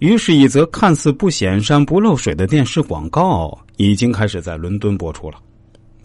[0.00, 5.36] 于是，一则看似不显山不漏水的电视广告已经开始在伦敦播出了。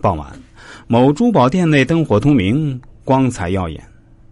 [0.02, 0.38] 傍晚，
[0.86, 3.82] 某珠宝店内灯火通明，光彩耀眼。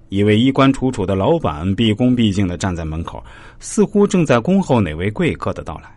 [0.10, 3.24] 一位衣冠楚楚的老板毕恭毕敬的站在门口，
[3.58, 5.90] 似乎正在恭候哪位贵客的到来。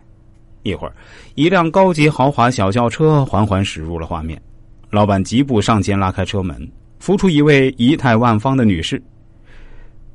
[0.63, 0.93] 一会儿，
[1.35, 4.41] 一辆高级豪华小轿车缓缓驶入了画面。
[4.89, 6.65] 老板疾步上前拉开车门，
[6.99, 9.03] 扶出一位仪态万方的女士。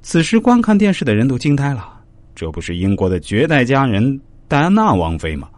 [0.00, 1.91] 此时，观看电视的人都惊呆了。
[2.34, 5.48] 这不是英国的绝代佳人戴安娜王妃吗？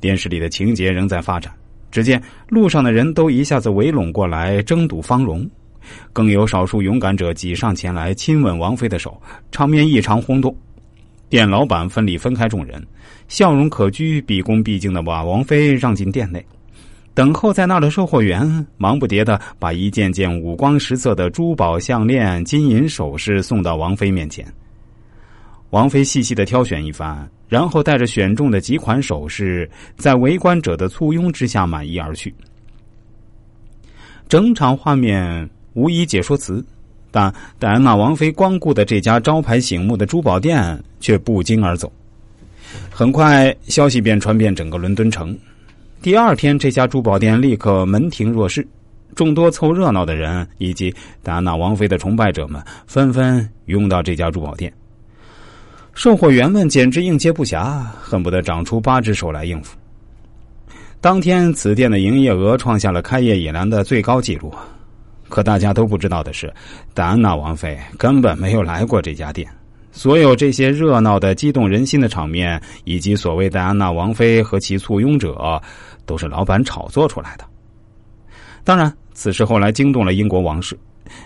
[0.00, 1.52] 电视里的情节仍在发展。
[1.90, 5.48] 只见路上的人都一下子围拢过来争睹芳容，
[6.12, 9.20] 更有少数勇敢者挤上前来亲吻王妃的手，
[9.52, 10.54] 场面异常轰动。
[11.28, 12.84] 店老板分里分开众人，
[13.28, 16.44] 笑容可掬、毕恭毕敬的把王妃让进店内。
[17.14, 24.44] 等候在那儿的售货员忙不迭的把一件件五光十色的珠宝项链、金银首饰送到王妃面前。
[25.70, 32.32] 王妃细细的挑选一番，然后带着选中的几款首饰，在围观者的簇拥之下满意而去。
[34.28, 36.64] 整场画面无一解说词，
[37.10, 41.92] 但戴安娜王妃光顾的这家招牌醒目的珠宝店却不胫而走。
[42.90, 45.36] 很快，消息便传遍整个伦敦城。
[46.00, 48.66] 第二天，这家珠宝店立刻门庭若市，
[49.14, 54.72] 众多凑热闹的人以及戴安娜王妃的崇拜者们纷纷拥到这家珠宝店。
[55.94, 59.76] 售货员们简直应接不暇，恨不得长出八只手来应付。
[61.00, 64.52] 当天，此店的营业额创下了开业以来的最高纪录。
[65.28, 66.52] 可大家都不知道的是，
[66.92, 69.48] 戴安娜王妃根本没有来过这家店。
[69.92, 75.60] 所有这些热闹的、激动人心的场面，以及所谓戴安娜王妃和其簇拥者，
[76.04, 77.44] 都是老板炒作出来的。
[78.64, 80.76] 当然，此事后来惊动了英国王室，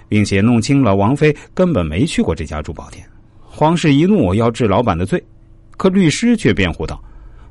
[0.09, 3.03] 并且弄清了王妃根本没去过这家珠宝店。
[3.59, 5.21] 皇室一怒要治老板的罪，
[5.77, 7.03] 可律师却辩护道：“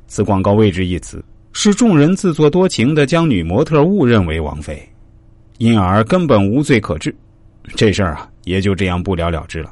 [0.08, 4.82] 此广告位置一词，是众人自作多情的将女模特误认为王妃，
[5.58, 7.14] 因而根本无罪可治。
[7.76, 9.70] 这事儿啊，也就这样不了了之了。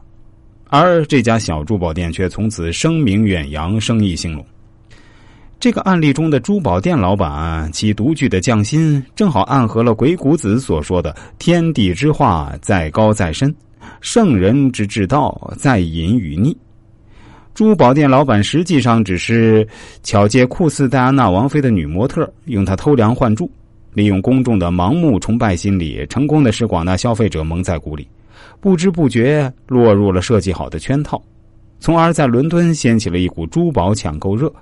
[0.69, 4.45] 而这家小珠宝店却从此声名远扬，生意兴隆。
[5.59, 13.51] 这个案例中的珠宝店老板，其独具的匠心，正好暗合了鬼谷子所说的‘天地之化，在高在深’。”
[14.01, 16.57] 圣人之至道在隐与匿。
[17.55, 19.67] 珠宝店老板实际上只是
[20.03, 23.51] 巧借酷似戴安娜王妃的女模特，用她偷梁换柱，
[23.95, 28.07] 利用公众的盲目崇拜心理，成功的使广大消费者蒙在鼓里，
[28.61, 31.23] 不知不觉落入了设计好的圈套，
[31.81, 34.53] 从而在伦敦掀起了一股珠宝抢购热，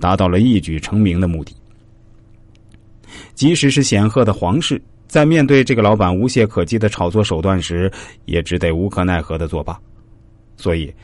[0.00, 1.54] 达到了一举成名的目的。
[3.34, 4.80] 即使是显赫的皇室。
[5.10, 7.90] 在面对这个老板无懈可击的炒作手段时，
[8.26, 9.76] 也只得无可奈何的作罢。
[10.56, 10.94] 所以，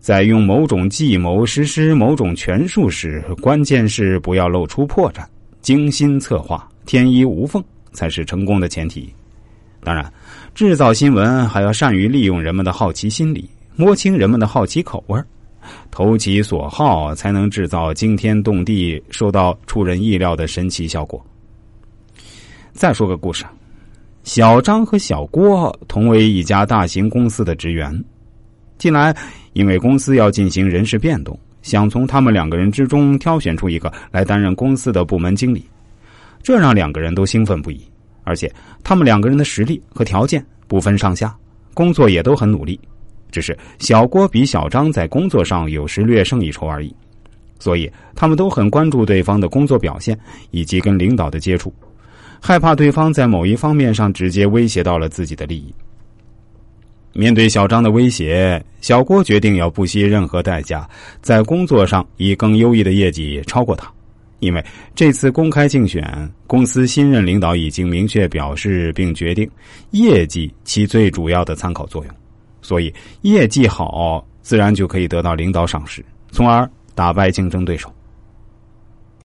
[0.00, 5.24] 在用某种计谋实施某种权术时，关键是不要露出破绽，
[5.62, 9.10] 精心策划，天衣无缝，才是成功的前提。
[9.82, 10.12] 当然，
[10.54, 15.18] 制造新闻还要善于利用人们的好奇心理，摸清人们的好奇口味
[15.90, 21.24] 投其所好，才能制造惊天动地、受到出人意料的神奇效果。
[22.74, 23.44] 再说个故事，
[24.24, 28.04] 小张和小郭同为一家大型公司的职员。
[28.78, 29.14] 近来，
[29.52, 35.64] 因为公司要进行人事变动，想从他们两个人之中挑选出一个来担任公司的部门经理，
[36.42, 37.80] 这让两个人都兴奋不已。
[38.24, 38.52] 而且，
[38.82, 41.32] 他们两个人的实力和条件不分上下，
[41.74, 42.78] 工作也都很努力，
[43.30, 46.92] 只是小郭比小张在工作上有时略胜一筹而已。
[47.60, 50.18] 所以，他们都很关注对方的工作表现
[50.50, 51.72] 以及跟领导的接触。
[52.46, 55.74] 害怕对方在某一方面上直接威胁到了自己的利益。
[57.14, 60.86] 面对小张的威胁，小郭决定要不惜任何代价，
[61.22, 63.90] 在工作上以更优异的业绩超过他。
[64.40, 64.62] 因为
[64.94, 69.50] 这次公开竞选，公司新任领导已经明确表示并决定，
[69.92, 72.14] 业绩起最主要的参考作用。
[72.60, 77.90] 所以，业绩好，自然就可以得到领导赏识，从而打败竞争对手。